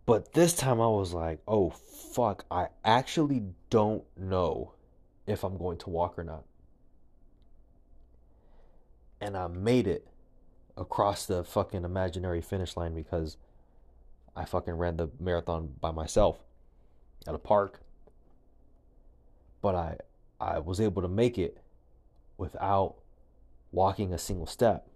But 0.07 0.33
this 0.33 0.55
time 0.55 0.81
I 0.81 0.87
was 0.87 1.13
like, 1.13 1.39
oh 1.47 1.69
fuck, 1.69 2.45
I 2.49 2.69
actually 2.83 3.43
don't 3.69 4.03
know 4.17 4.73
if 5.27 5.43
I'm 5.43 5.57
going 5.57 5.77
to 5.79 5.91
walk 5.91 6.17
or 6.17 6.23
not. 6.23 6.45
And 9.21 9.37
I 9.37 9.47
made 9.47 9.85
it 9.85 10.07
across 10.75 11.25
the 11.25 11.43
fucking 11.43 11.83
imaginary 11.83 12.41
finish 12.41 12.75
line 12.75 12.95
because 12.95 13.37
I 14.35 14.45
fucking 14.45 14.75
ran 14.75 14.97
the 14.97 15.09
marathon 15.19 15.73
by 15.79 15.91
myself 15.91 16.39
at 17.27 17.35
a 17.35 17.39
park. 17.39 17.81
But 19.67 19.75
I 19.75 19.97
I 20.39 20.59
was 20.59 20.79
able 20.79 21.01
to 21.01 21.09
make 21.09 21.37
it 21.37 21.57
without 22.37 22.95
walking 23.73 24.13
a 24.13 24.17
single 24.17 24.45
step. 24.45 24.87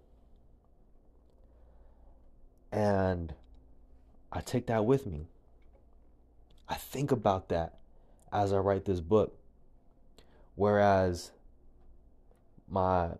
And 2.72 3.34
I 4.32 4.40
take 4.40 4.68
that 4.68 4.86
with 4.86 5.06
me. 5.06 5.26
I 6.70 6.76
think 6.76 7.12
about 7.12 7.50
that 7.50 7.80
as 8.32 8.54
I 8.54 8.60
write 8.60 8.86
this 8.86 9.00
book. 9.00 9.36
Whereas 10.54 11.32
my 12.66 13.10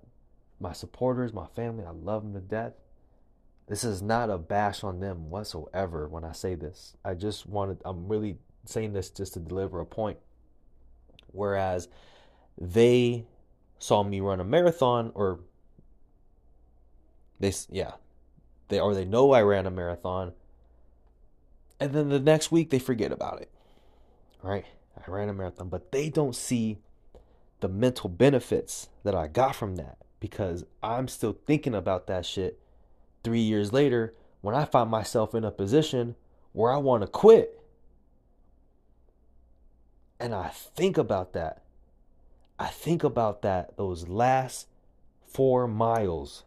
my 0.58 0.72
supporters, 0.72 1.34
my 1.34 1.48
family, 1.48 1.84
I 1.84 1.90
love 1.90 2.22
them 2.22 2.32
to 2.32 2.40
death. 2.40 2.72
This 3.66 3.84
is 3.84 4.00
not 4.00 4.30
a 4.30 4.38
bash 4.38 4.82
on 4.82 5.00
them 5.00 5.28
whatsoever 5.28 6.08
when 6.08 6.24
I 6.24 6.32
say 6.32 6.54
this. 6.54 6.96
I 7.04 7.12
just 7.12 7.46
wanted 7.46 7.76
I'm 7.84 8.08
really 8.08 8.38
saying 8.64 8.94
this 8.94 9.10
just 9.10 9.34
to 9.34 9.38
deliver 9.38 9.80
a 9.80 9.84
point. 9.84 10.16
Whereas 11.32 11.88
they 12.58 13.26
saw 13.78 14.02
me 14.02 14.20
run 14.20 14.40
a 14.40 14.44
marathon 14.44 15.10
or 15.14 15.40
they 17.40 17.52
yeah, 17.68 17.92
they 18.68 18.78
or 18.78 18.94
they 18.94 19.04
know 19.04 19.32
I 19.32 19.42
ran 19.42 19.66
a 19.66 19.70
marathon 19.70 20.32
and 21.80 21.92
then 21.92 22.10
the 22.10 22.20
next 22.20 22.52
week 22.52 22.70
they 22.70 22.78
forget 22.78 23.10
about 23.10 23.40
it. 23.40 23.50
Right? 24.42 24.66
I 24.96 25.10
ran 25.10 25.28
a 25.28 25.32
marathon, 25.32 25.68
but 25.68 25.90
they 25.90 26.08
don't 26.08 26.36
see 26.36 26.78
the 27.60 27.68
mental 27.68 28.08
benefits 28.08 28.88
that 29.02 29.14
I 29.14 29.26
got 29.26 29.56
from 29.56 29.76
that 29.76 29.98
because 30.20 30.64
I'm 30.82 31.08
still 31.08 31.36
thinking 31.46 31.74
about 31.74 32.06
that 32.06 32.24
shit 32.26 32.60
3 33.24 33.40
years 33.40 33.72
later 33.72 34.14
when 34.42 34.54
I 34.54 34.64
find 34.64 34.90
myself 34.90 35.34
in 35.34 35.44
a 35.44 35.50
position 35.50 36.14
where 36.52 36.72
I 36.72 36.76
want 36.76 37.02
to 37.02 37.08
quit. 37.08 37.60
And 40.22 40.36
I 40.36 40.50
think 40.50 40.96
about 40.96 41.32
that. 41.32 41.64
I 42.56 42.68
think 42.68 43.02
about 43.02 43.42
that 43.42 43.76
those 43.76 44.06
last 44.06 44.68
4 45.26 45.66
miles. 45.66 46.44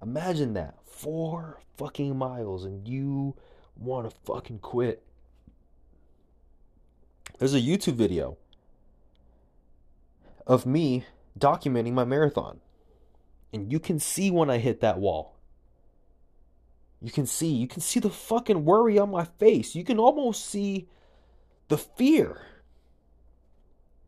Imagine 0.00 0.54
that. 0.54 0.76
4 0.86 1.60
fucking 1.76 2.16
miles 2.16 2.64
and 2.64 2.88
you 2.88 3.36
want 3.76 4.08
to 4.08 4.16
fucking 4.24 4.60
quit. 4.60 5.02
There's 7.38 7.52
a 7.52 7.60
YouTube 7.60 7.96
video 7.96 8.38
of 10.46 10.64
me 10.64 11.04
documenting 11.38 11.92
my 11.92 12.06
marathon. 12.06 12.60
And 13.52 13.70
you 13.70 13.78
can 13.78 13.98
see 13.98 14.30
when 14.30 14.48
I 14.48 14.56
hit 14.56 14.80
that 14.80 14.98
wall. 14.98 15.36
You 17.02 17.12
can 17.12 17.26
see, 17.26 17.48
you 17.48 17.68
can 17.68 17.82
see 17.82 18.00
the 18.00 18.08
fucking 18.08 18.64
worry 18.64 18.98
on 18.98 19.10
my 19.10 19.24
face. 19.24 19.74
You 19.74 19.84
can 19.84 19.98
almost 19.98 20.46
see 20.46 20.88
the 21.68 21.76
fear. 21.76 22.40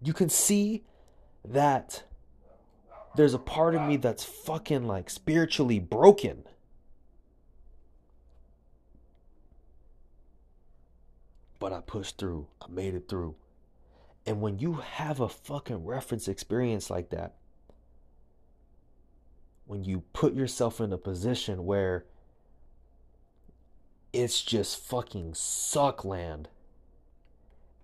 You 0.02 0.12
can 0.12 0.28
see 0.28 0.84
that 1.44 2.04
there's 3.16 3.34
a 3.34 3.38
part 3.38 3.74
of 3.74 3.82
me 3.82 3.96
that's 3.96 4.24
fucking 4.24 4.86
like 4.86 5.10
spiritually 5.10 5.78
broken. 5.78 6.44
but 11.60 11.72
I 11.72 11.80
pushed 11.80 12.18
through. 12.18 12.48
I 12.60 12.68
made 12.68 12.94
it 12.94 13.08
through. 13.08 13.36
And 14.26 14.40
when 14.40 14.58
you 14.58 14.74
have 14.74 15.20
a 15.20 15.28
fucking 15.28 15.84
reference 15.84 16.26
experience 16.26 16.90
like 16.90 17.10
that, 17.10 17.34
when 19.66 19.84
you 19.84 20.02
put 20.12 20.34
yourself 20.34 20.80
in 20.80 20.92
a 20.92 20.98
position 20.98 21.64
where 21.64 22.06
it's 24.12 24.42
just 24.42 24.82
fucking 24.82 25.34
suck 25.34 26.04
land 26.04 26.48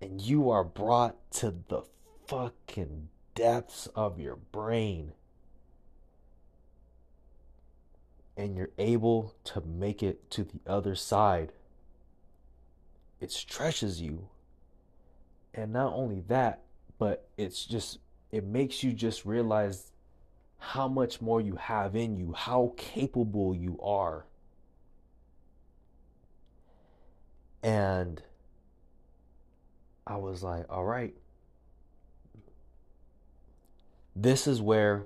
and 0.01 0.19
you 0.19 0.49
are 0.49 0.63
brought 0.65 1.15
to 1.31 1.53
the 1.69 1.83
fucking 2.27 3.09
depths 3.35 3.87
of 3.95 4.19
your 4.19 4.35
brain 4.35 5.13
and 8.35 8.55
you're 8.55 8.69
able 8.77 9.35
to 9.43 9.61
make 9.61 10.03
it 10.03 10.29
to 10.29 10.43
the 10.43 10.59
other 10.67 10.95
side 10.95 11.51
it 13.19 13.31
stretches 13.31 14.01
you. 14.01 14.27
And 15.53 15.73
not 15.73 15.93
only 15.93 16.21
that, 16.27 16.61
but 16.99 17.27
it's 17.37 17.65
just 17.65 17.99
it 18.31 18.43
makes 18.43 18.83
you 18.83 18.93
just 18.93 19.25
realize 19.25 19.91
how 20.59 20.87
much 20.87 21.21
more 21.21 21.39
you 21.41 21.55
have 21.55 21.95
in 21.95 22.17
you, 22.17 22.33
how 22.33 22.73
capable 22.77 23.55
you 23.55 23.79
are. 23.81 24.25
And 27.63 28.21
I 30.05 30.17
was 30.17 30.43
like, 30.43 30.65
all 30.69 30.85
right. 30.85 31.15
This 34.19 34.47
is 34.47 34.59
where 34.59 35.05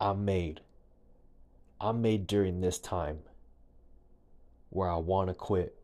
I'm 0.00 0.24
made. 0.24 0.60
I'm 1.80 2.00
made 2.00 2.28
during 2.28 2.60
this 2.60 2.78
time 2.78 3.18
where 4.70 4.88
I 4.88 4.94
want 4.94 5.26
to 5.26 5.34
quit 5.34 5.74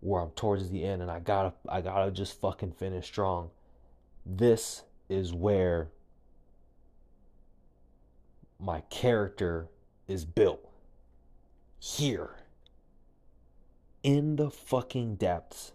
where 0.00 0.20
I'm 0.20 0.30
towards 0.30 0.68
the 0.70 0.84
end 0.84 1.02
and 1.02 1.10
I 1.10 1.20
gotta 1.20 1.52
I 1.68 1.80
gotta 1.80 2.10
just 2.10 2.40
fucking 2.40 2.72
finish 2.72 3.06
strong. 3.06 3.50
This 4.24 4.82
is 5.08 5.32
where 5.32 5.90
my 8.58 8.80
character 8.90 9.68
is 10.08 10.24
built. 10.24 10.68
Here. 11.78 12.30
In 14.02 14.34
the 14.34 14.50
fucking 14.50 15.14
depths. 15.14 15.70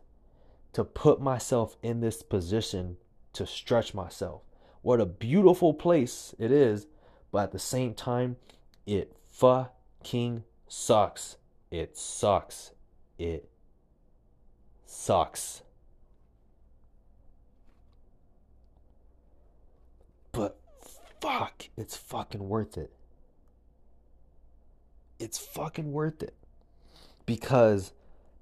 To 0.73 0.83
put 0.83 1.21
myself 1.21 1.77
in 1.81 2.01
this 2.01 2.21
position 2.21 2.97
to 3.31 3.47
stretch 3.47 3.93
myself. 3.93 4.41
What 4.81 4.99
a 4.99 5.05
beautiful 5.05 5.73
place 5.73 6.33
it 6.39 6.51
is, 6.51 6.87
but 7.31 7.43
at 7.43 7.51
the 7.51 7.59
same 7.59 7.93
time, 7.93 8.37
it 8.85 9.15
fucking 9.27 10.43
sucks. 10.67 11.37
It 11.69 11.95
sucks. 11.95 12.71
It 13.19 13.47
sucks. 14.85 15.61
But 20.31 20.57
fuck, 21.21 21.69
it's 21.77 21.95
fucking 21.95 22.49
worth 22.49 22.77
it. 22.77 22.91
It's 25.19 25.37
fucking 25.37 25.91
worth 25.91 26.23
it. 26.23 26.33
Because 27.27 27.93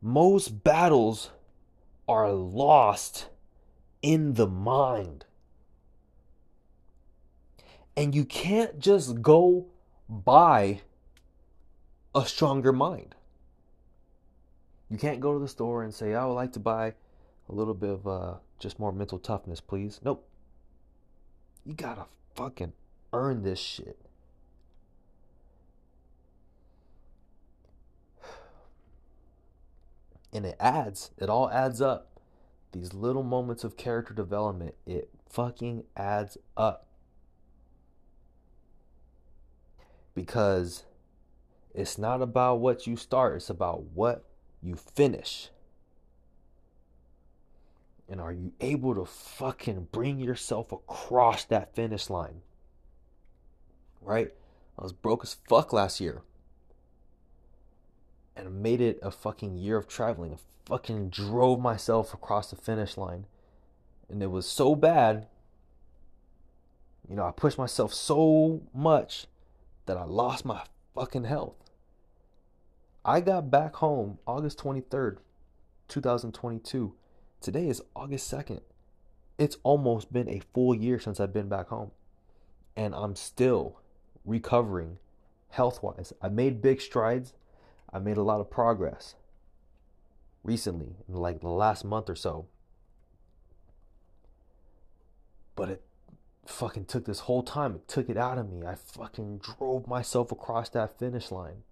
most 0.01 0.63
battles 0.63 1.31
are 2.07 2.31
lost 2.31 3.27
in 4.01 4.35
the 4.35 4.47
mind. 4.47 5.25
And 7.99 8.15
you 8.15 8.23
can't 8.23 8.79
just 8.79 9.21
go 9.21 9.65
buy 10.07 10.79
a 12.15 12.25
stronger 12.25 12.71
mind. 12.71 13.13
You 14.89 14.97
can't 14.97 15.19
go 15.19 15.33
to 15.33 15.39
the 15.39 15.49
store 15.49 15.83
and 15.83 15.93
say, 15.93 16.15
I 16.15 16.25
would 16.25 16.35
like 16.35 16.53
to 16.53 16.61
buy 16.61 16.93
a 17.49 17.53
little 17.53 17.73
bit 17.73 17.89
of 17.89 18.07
uh, 18.07 18.35
just 18.57 18.79
more 18.79 18.93
mental 18.93 19.19
toughness, 19.19 19.59
please. 19.59 19.99
Nope. 20.01 20.25
You 21.65 21.73
gotta 21.73 22.05
fucking 22.35 22.71
earn 23.11 23.43
this 23.43 23.59
shit. 23.59 23.99
And 30.31 30.45
it 30.45 30.55
adds, 30.57 31.11
it 31.17 31.29
all 31.29 31.49
adds 31.49 31.81
up. 31.81 32.21
These 32.71 32.93
little 32.93 33.23
moments 33.23 33.65
of 33.65 33.75
character 33.75 34.13
development, 34.13 34.75
it 34.85 35.09
fucking 35.27 35.83
adds 35.97 36.37
up. 36.55 36.85
Because 40.13 40.83
it's 41.73 41.97
not 41.97 42.21
about 42.21 42.59
what 42.59 42.87
you 42.87 42.95
start, 42.95 43.37
it's 43.37 43.49
about 43.49 43.83
what 43.93 44.23
you 44.61 44.75
finish? 44.75 45.49
And 48.09 48.19
are 48.19 48.33
you 48.33 48.53
able 48.59 48.95
to 48.95 49.05
fucking 49.05 49.89
bring 49.91 50.19
yourself 50.19 50.71
across 50.71 51.45
that 51.45 51.75
finish 51.75 52.09
line? 52.09 52.41
Right? 54.01 54.33
I 54.77 54.83
was 54.83 54.93
broke 54.93 55.23
as 55.23 55.37
fuck 55.47 55.71
last 55.71 55.99
year. 55.99 56.23
And 58.35 58.63
made 58.63 58.81
it 58.81 58.99
a 59.03 59.11
fucking 59.11 59.57
year 59.57 59.77
of 59.77 59.87
traveling. 59.87 60.33
I 60.33 60.37
fucking 60.65 61.09
drove 61.09 61.59
myself 61.59 62.13
across 62.13 62.49
the 62.49 62.55
finish 62.55 62.97
line. 62.97 63.25
And 64.09 64.23
it 64.23 64.31
was 64.31 64.47
so 64.47 64.75
bad. 64.75 65.27
You 67.07 67.15
know, 67.15 67.25
I 67.25 67.31
pushed 67.31 67.57
myself 67.57 67.93
so 67.93 68.61
much 68.73 69.27
that 69.89 69.97
I 69.97 70.03
lost 70.03 70.45
my 70.45 70.61
fucking 70.93 71.23
health. 71.23 71.55
I 73.03 73.21
got 73.21 73.49
back 73.49 73.77
home 73.77 74.19
August 74.27 74.59
23rd, 74.59 75.17
2022. 75.87 76.93
Today 77.41 77.67
is 77.67 77.81
August 77.95 78.31
2nd. 78.31 78.59
It's 79.39 79.57
almost 79.63 80.13
been 80.13 80.29
a 80.29 80.43
full 80.53 80.75
year 80.75 80.99
since 80.99 81.19
I've 81.19 81.33
been 81.33 81.49
back 81.49 81.69
home. 81.69 81.89
And 82.77 82.93
I'm 82.93 83.15
still 83.15 83.79
recovering 84.23 84.99
health 85.49 85.81
wise. 85.81 86.13
I 86.21 86.29
made 86.29 86.61
big 86.61 86.81
strides. 86.81 87.33
I 87.91 87.97
made 87.97 88.17
a 88.17 88.21
lot 88.21 88.41
of 88.41 88.51
progress 88.51 89.15
recently, 90.43 90.97
in 91.07 91.15
like 91.15 91.41
the 91.41 91.49
last 91.49 91.83
month 91.83 92.11
or 92.11 92.15
so. 92.15 92.45
But 95.55 95.69
it 95.69 95.81
fucking 96.49 96.85
took 96.85 97.05
this 97.05 97.21
whole 97.21 97.43
time. 97.43 97.75
It 97.75 97.87
took 97.87 98.09
it 98.09 98.17
out 98.17 98.37
of 98.37 98.49
me. 98.49 98.65
I 98.65 98.75
fucking 98.75 99.39
drove 99.39 99.87
myself 99.87 100.31
across 100.31 100.69
that 100.69 100.97
finish 100.97 101.31
line 101.31 101.63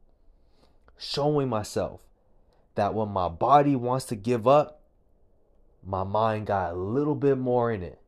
showing 0.97 1.47
myself 1.47 2.01
that 2.75 2.93
when 2.93 3.09
my 3.09 3.29
body 3.29 3.75
wants 3.75 4.05
to 4.05 4.15
give 4.15 4.47
up, 4.47 4.81
my 5.85 6.03
mind 6.03 6.47
got 6.47 6.73
a 6.73 6.75
little 6.75 7.15
bit 7.15 7.37
more 7.37 7.71
in 7.71 7.83
it. 7.83 8.01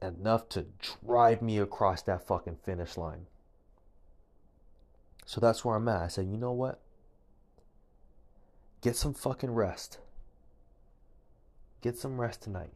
enough 0.00 0.48
to 0.48 0.66
drive 1.06 1.40
me 1.40 1.58
across 1.58 2.02
that 2.02 2.26
fucking 2.26 2.56
finish 2.64 2.96
line. 2.96 3.26
So 5.24 5.40
that's 5.40 5.64
where 5.64 5.76
I'm 5.76 5.86
at. 5.86 6.02
I 6.02 6.08
said, 6.08 6.26
you 6.26 6.36
know 6.36 6.50
what? 6.50 6.80
Get 8.80 8.96
some 8.96 9.14
fucking 9.14 9.52
rest. 9.52 9.98
Get 11.82 11.96
some 11.96 12.20
rest 12.20 12.42
tonight. 12.42 12.72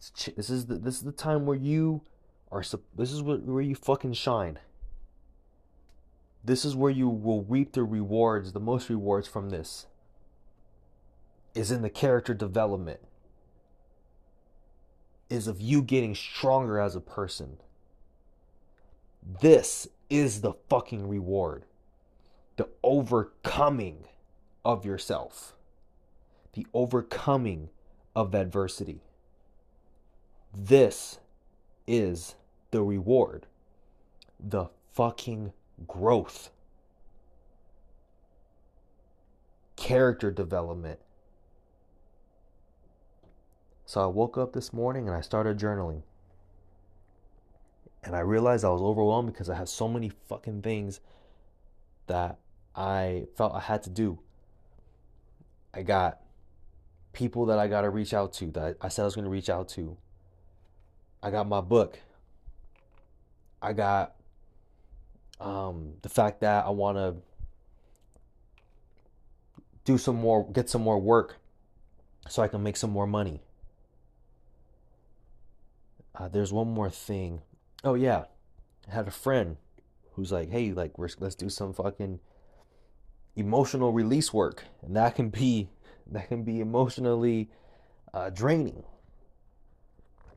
This 0.00 0.48
is 0.48 0.66
the 0.66 0.76
this 0.76 0.96
is 0.96 1.02
the 1.02 1.12
time 1.12 1.44
where 1.44 1.56
you 1.56 2.00
are. 2.50 2.64
This 2.96 3.12
is 3.12 3.22
where 3.22 3.60
you 3.60 3.74
fucking 3.74 4.14
shine. 4.14 4.58
This 6.42 6.64
is 6.64 6.74
where 6.74 6.90
you 6.90 7.08
will 7.08 7.42
reap 7.42 7.72
the 7.72 7.84
rewards, 7.84 8.52
the 8.52 8.60
most 8.60 8.88
rewards 8.88 9.28
from 9.28 9.50
this. 9.50 9.86
Is 11.54 11.70
in 11.70 11.82
the 11.82 11.90
character 11.90 12.32
development. 12.32 13.00
Is 15.28 15.46
of 15.46 15.60
you 15.60 15.82
getting 15.82 16.14
stronger 16.14 16.80
as 16.80 16.96
a 16.96 17.00
person. 17.00 17.58
This 19.42 19.86
is 20.08 20.40
the 20.40 20.54
fucking 20.70 21.08
reward. 21.08 21.66
The 22.56 22.68
overcoming 22.82 24.04
of 24.64 24.86
yourself. 24.86 25.54
The 26.54 26.66
overcoming 26.72 27.68
of 28.16 28.34
adversity. 28.34 29.02
This 30.54 31.18
is 31.86 32.34
the 32.70 32.82
reward. 32.82 33.46
The 34.38 34.66
fucking 34.92 35.52
growth. 35.86 36.50
Character 39.76 40.30
development. 40.30 41.00
So 43.86 44.02
I 44.02 44.06
woke 44.06 44.38
up 44.38 44.52
this 44.52 44.72
morning 44.72 45.08
and 45.08 45.16
I 45.16 45.20
started 45.20 45.58
journaling. 45.58 46.02
And 48.02 48.16
I 48.16 48.20
realized 48.20 48.64
I 48.64 48.70
was 48.70 48.80
overwhelmed 48.80 49.32
because 49.32 49.50
I 49.50 49.56
had 49.56 49.68
so 49.68 49.88
many 49.88 50.10
fucking 50.28 50.62
things 50.62 51.00
that 52.06 52.38
I 52.74 53.26
felt 53.36 53.54
I 53.54 53.60
had 53.60 53.82
to 53.84 53.90
do. 53.90 54.20
I 55.74 55.82
got 55.82 56.20
people 57.12 57.46
that 57.46 57.58
I 57.58 57.68
got 57.68 57.82
to 57.82 57.90
reach 57.90 58.14
out 58.14 58.32
to 58.34 58.46
that 58.52 58.76
I 58.80 58.88
said 58.88 59.02
I 59.02 59.04
was 59.06 59.14
going 59.14 59.24
to 59.24 59.30
reach 59.30 59.50
out 59.50 59.68
to. 59.70 59.96
I 61.22 61.30
got 61.30 61.48
my 61.48 61.60
book. 61.60 61.98
I 63.60 63.72
got 63.72 64.14
um, 65.40 65.94
the 66.02 66.08
fact 66.08 66.40
that 66.40 66.64
I 66.64 66.70
want 66.70 66.96
to 66.96 67.16
do 69.84 69.98
some 69.98 70.16
more, 70.16 70.50
get 70.50 70.70
some 70.70 70.82
more 70.82 70.98
work 70.98 71.36
so 72.28 72.42
I 72.42 72.48
can 72.48 72.62
make 72.62 72.76
some 72.76 72.90
more 72.90 73.06
money. 73.06 73.42
Uh, 76.14 76.28
there's 76.28 76.52
one 76.52 76.68
more 76.68 76.90
thing. 76.90 77.42
Oh, 77.84 77.94
yeah. 77.94 78.24
I 78.88 78.94
had 78.94 79.08
a 79.08 79.12
friend 79.12 79.56
who's 80.12 80.32
like, 80.32 80.50
hey, 80.50 80.72
like, 80.72 80.98
we're, 80.98 81.08
let's 81.18 81.34
do 81.34 81.48
some 81.48 81.72
fucking 81.72 82.20
emotional 83.36 83.92
release 83.92 84.32
work. 84.32 84.64
And 84.82 84.96
that 84.96 85.14
can 85.14 85.30
be, 85.30 85.70
that 86.10 86.28
can 86.28 86.44
be 86.44 86.60
emotionally 86.60 87.50
uh, 88.12 88.30
draining 88.30 88.84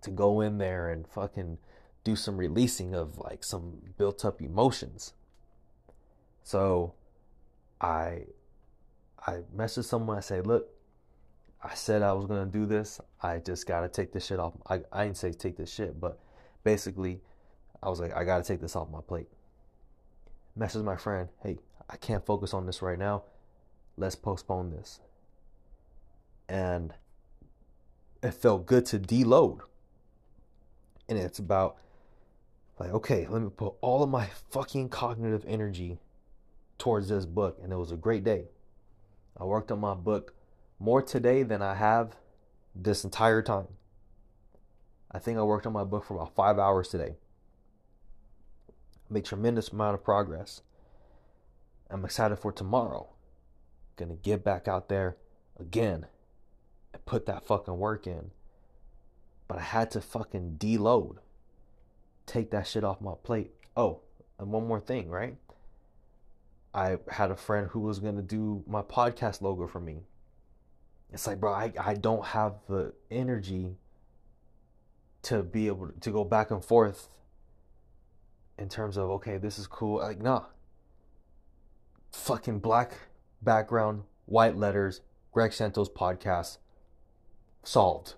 to 0.04 0.12
go 0.12 0.42
in 0.42 0.58
there 0.58 0.90
and 0.90 1.08
fucking 1.08 1.58
do 2.04 2.16
some 2.16 2.38
releasing 2.38 2.94
of 2.94 3.18
like 3.18 3.44
some 3.44 3.82
built 3.98 4.26
up 4.26 4.42
emotions. 4.42 5.14
So 6.44 6.94
I 7.80 8.24
I 9.26 9.40
messaged 9.56 9.86
someone, 9.86 10.18
I 10.18 10.22
say, 10.22 10.42
look, 10.42 10.70
I 11.62 11.76
said 11.76 12.02
I 12.02 12.12
was 12.14 12.26
gonna 12.26 12.46
do 12.46 12.66
this. 12.66 13.00
I 13.22 13.40
just 13.40 13.66
gotta 13.66 13.88
take 13.88 14.12
this 14.12 14.26
shit 14.26 14.40
off. 14.40 14.54
I, 14.68 14.82
I 14.92 15.06
didn't 15.06 15.18
say 15.18 15.32
take 15.32 15.56
this 15.56 15.74
shit, 15.74 16.00
but 16.00 16.20
basically 16.64 17.22
I 17.82 17.90
was 17.90 18.00
like, 18.00 18.16
I 18.16 18.24
gotta 18.26 18.44
take 18.44 18.60
this 18.60 18.76
off 18.76 18.90
my 18.90 19.02
plate. 19.02 19.30
Message 20.56 20.84
my 20.84 20.98
friend, 20.98 21.30
hey, 21.42 21.58
I 21.90 21.96
can't 21.96 22.26
focus 22.26 22.54
on 22.54 22.66
this 22.66 22.82
right 22.82 23.00
now. 23.00 23.24
Let's 23.98 24.16
postpone 24.16 24.72
this. 24.72 25.00
And 26.50 26.94
it 28.22 28.34
felt 28.34 28.66
good 28.66 28.86
to 28.88 29.00
deload 29.00 29.62
and 31.10 31.18
it's 31.18 31.40
about 31.40 31.78
like 32.80 32.92
okay 32.92 33.28
let 33.30 33.42
me 33.42 33.50
put 33.50 33.74
all 33.82 34.04
of 34.04 34.10
my 34.10 34.28
fucking 34.52 34.90
cognitive 34.90 35.44
energy 35.48 36.00
towards 36.78 37.08
this 37.08 37.26
book 37.26 37.60
and 37.64 37.72
it 37.72 37.78
was 37.78 37.92
a 37.92 37.98
great 37.98 38.24
day. 38.24 38.46
I 39.38 39.46
worked 39.46 39.72
on 39.72 39.80
my 39.80 39.94
book 39.94 40.36
more 40.80 41.02
today 41.02 41.44
than 41.44 41.62
i 41.62 41.76
have 41.76 42.18
this 42.76 43.04
entire 43.04 43.42
time. 43.42 43.68
I 45.12 45.20
think 45.20 45.38
i 45.38 45.44
worked 45.44 45.66
on 45.66 45.74
my 45.74 45.84
book 45.84 46.06
for 46.06 46.16
about 46.16 46.36
five 46.36 46.60
hours 46.60 46.90
today. 46.90 47.16
Made 49.10 49.26
tremendous 49.26 49.70
amount 49.70 49.94
of 49.94 50.04
progress. 50.04 50.62
I'm 51.90 52.04
excited 52.04 52.38
for 52.38 52.52
tomorrow. 52.52 53.10
Gonna 53.96 54.16
get 54.16 54.44
back 54.44 54.68
out 54.68 54.90
there 54.90 55.18
again 55.60 56.08
and 56.94 57.06
put 57.06 57.28
that 57.28 57.46
fucking 57.46 57.78
work 57.78 58.08
in 58.08 58.32
but 59.54 59.62
I 59.62 59.66
had 59.66 59.92
to 59.92 60.02
fucking 60.02 60.56
deload. 60.58 61.18
Take 62.26 62.50
that 62.50 62.66
shit 62.66 62.84
off 62.84 63.00
my 63.02 63.14
plate. 63.22 63.52
Oh, 63.78 64.00
and 64.40 64.52
one 64.52 64.66
more 64.66 64.80
thing, 64.80 65.10
right? 65.10 65.38
I 66.74 66.98
had 67.08 67.30
a 67.30 67.36
friend 67.36 67.68
who 67.68 67.82
was 67.82 68.00
gonna 68.00 68.24
do 68.24 68.64
my 68.66 68.82
podcast 68.82 69.44
logo 69.44 69.68
for 69.68 69.80
me. 69.80 70.06
It's 71.12 71.28
like, 71.28 71.40
bro, 71.40 71.54
I, 71.54 71.72
I 71.80 71.94
don't 71.94 72.26
have 72.26 72.56
the 72.68 72.94
energy 73.12 73.76
to 75.22 75.44
be 75.44 75.68
able 75.68 75.92
to 76.02 76.10
go 76.10 76.24
back 76.24 76.50
and 76.50 76.66
forth 76.66 77.10
in 78.58 78.70
terms 78.70 78.98
of 78.98 79.12
okay, 79.12 79.38
this 79.38 79.60
is 79.60 79.68
cool. 79.68 80.00
Like, 80.00 80.20
nah. 80.20 80.46
Fucking 82.12 82.58
black 82.58 82.98
background, 83.40 84.02
white 84.26 84.58
letters, 84.58 85.02
Greg 85.32 85.54
Santos 85.54 85.90
podcast 85.90 86.58
solved. 87.62 88.16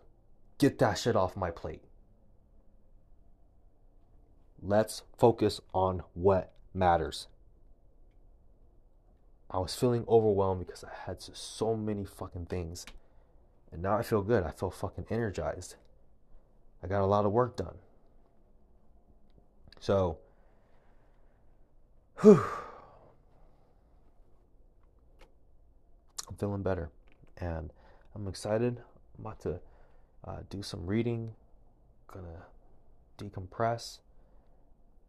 Get 0.58 0.80
that 0.80 0.98
shit 0.98 1.16
off 1.16 1.36
my 1.36 1.52
plate. 1.52 1.84
Let's 4.62 5.04
focus 5.18 5.60
on 5.74 6.04
what 6.14 6.54
matters. 6.74 7.28
I 9.52 9.60
was 9.60 9.76
feeling 9.76 10.06
overwhelmed 10.08 10.66
because 10.66 10.84
I 10.84 10.92
had 11.06 11.22
so 11.22 11.76
many 11.76 12.06
fucking 12.06 12.48
things. 12.48 12.86
And 13.72 13.82
now 13.82 13.98
I 13.98 14.02
feel 14.02 14.22
good. 14.22 14.44
I 14.44 14.52
feel 14.52 14.72
fucking 14.72 15.06
energized. 15.10 15.76
I 16.82 16.88
got 16.88 17.02
a 17.02 17.06
lot 17.06 17.26
of 17.26 17.32
work 17.32 17.58
done. 17.58 17.76
So, 19.80 20.18
whew, 22.22 22.44
I'm 26.28 26.36
feeling 26.38 26.64
better. 26.64 26.90
And 27.38 27.72
I'm 28.16 28.28
excited. 28.28 28.82
I'm 29.18 29.26
about 29.26 29.42
to 29.42 29.60
uh, 30.26 30.40
do 30.50 30.64
some 30.64 30.86
reading, 30.86 31.36
gonna 32.12 32.46
decompress, 33.18 34.00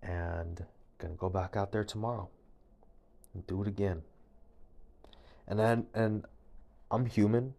and 0.02 0.66
gonna 0.98 1.14
go 1.14 1.28
back 1.28 1.56
out 1.56 1.72
there 1.72 1.84
tomorrow 1.84 2.28
and 3.34 3.46
do 3.46 3.62
it 3.62 3.68
again. 3.68 4.02
And 5.48 5.58
then, 5.58 5.86
and 5.94 6.24
I'm 6.90 7.06
human. 7.06 7.54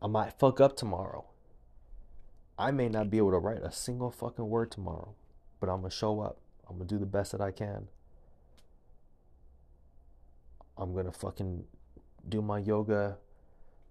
I 0.00 0.06
might 0.08 0.38
fuck 0.38 0.60
up 0.60 0.76
tomorrow. 0.76 1.26
I 2.58 2.70
may 2.70 2.88
not 2.88 3.10
be 3.10 3.18
able 3.18 3.30
to 3.30 3.38
write 3.38 3.62
a 3.62 3.72
single 3.72 4.10
fucking 4.10 4.48
word 4.48 4.70
tomorrow, 4.70 5.14
but 5.60 5.68
I'm 5.68 5.82
gonna 5.82 5.90
show 5.90 6.20
up. 6.20 6.38
I'm 6.68 6.76
gonna 6.76 6.88
do 6.88 6.98
the 6.98 7.06
best 7.06 7.32
that 7.32 7.40
I 7.40 7.50
can. 7.50 7.88
I'm 10.76 10.94
gonna 10.94 11.12
fucking 11.12 11.64
do 12.28 12.42
my 12.42 12.58
yoga, 12.58 13.18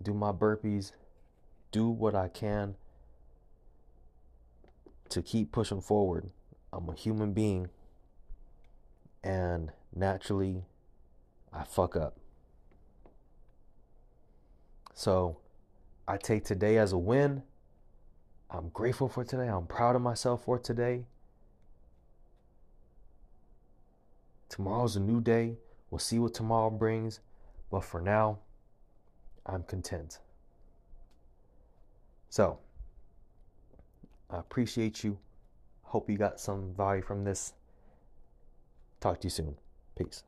do 0.02 0.13
my 0.13 0.32
burpees, 0.32 0.91
do 1.71 1.89
what 1.89 2.15
I 2.15 2.27
can 2.27 2.75
to 5.10 5.21
keep 5.21 5.51
pushing 5.51 5.81
forward. 5.81 6.29
I'm 6.73 6.89
a 6.89 6.95
human 6.95 7.34
being, 7.34 7.69
and 9.23 9.71
naturally, 9.93 10.63
I 11.53 11.63
fuck 11.63 11.95
up. 11.95 12.17
So, 14.93 15.38
I 16.07 16.17
take 16.17 16.45
today 16.45 16.77
as 16.77 16.91
a 16.91 16.97
win. 16.97 17.43
I'm 18.49 18.69
grateful 18.69 19.07
for 19.07 19.23
today. 19.23 19.47
I'm 19.47 19.65
proud 19.65 19.95
of 19.95 20.01
myself 20.01 20.43
for 20.45 20.60
today. 20.60 21.05
Tomorrow's 24.49 24.97
a 24.97 24.99
new 24.99 25.21
day. 25.21 25.55
We'll 25.89 25.99
see 25.99 26.19
what 26.19 26.34
tomorrow 26.34 26.69
brings. 26.69 27.21
But 27.69 27.86
for 27.86 28.01
now, 28.01 28.39
I'm 29.45 29.63
content. 29.63 30.19
So, 32.31 32.59
I 34.29 34.39
appreciate 34.39 35.03
you. 35.03 35.17
Hope 35.83 36.09
you 36.09 36.17
got 36.17 36.39
some 36.39 36.73
value 36.73 37.01
from 37.01 37.25
this. 37.25 37.51
Talk 39.01 39.19
to 39.19 39.25
you 39.25 39.29
soon. 39.29 39.57
Peace. 39.97 40.23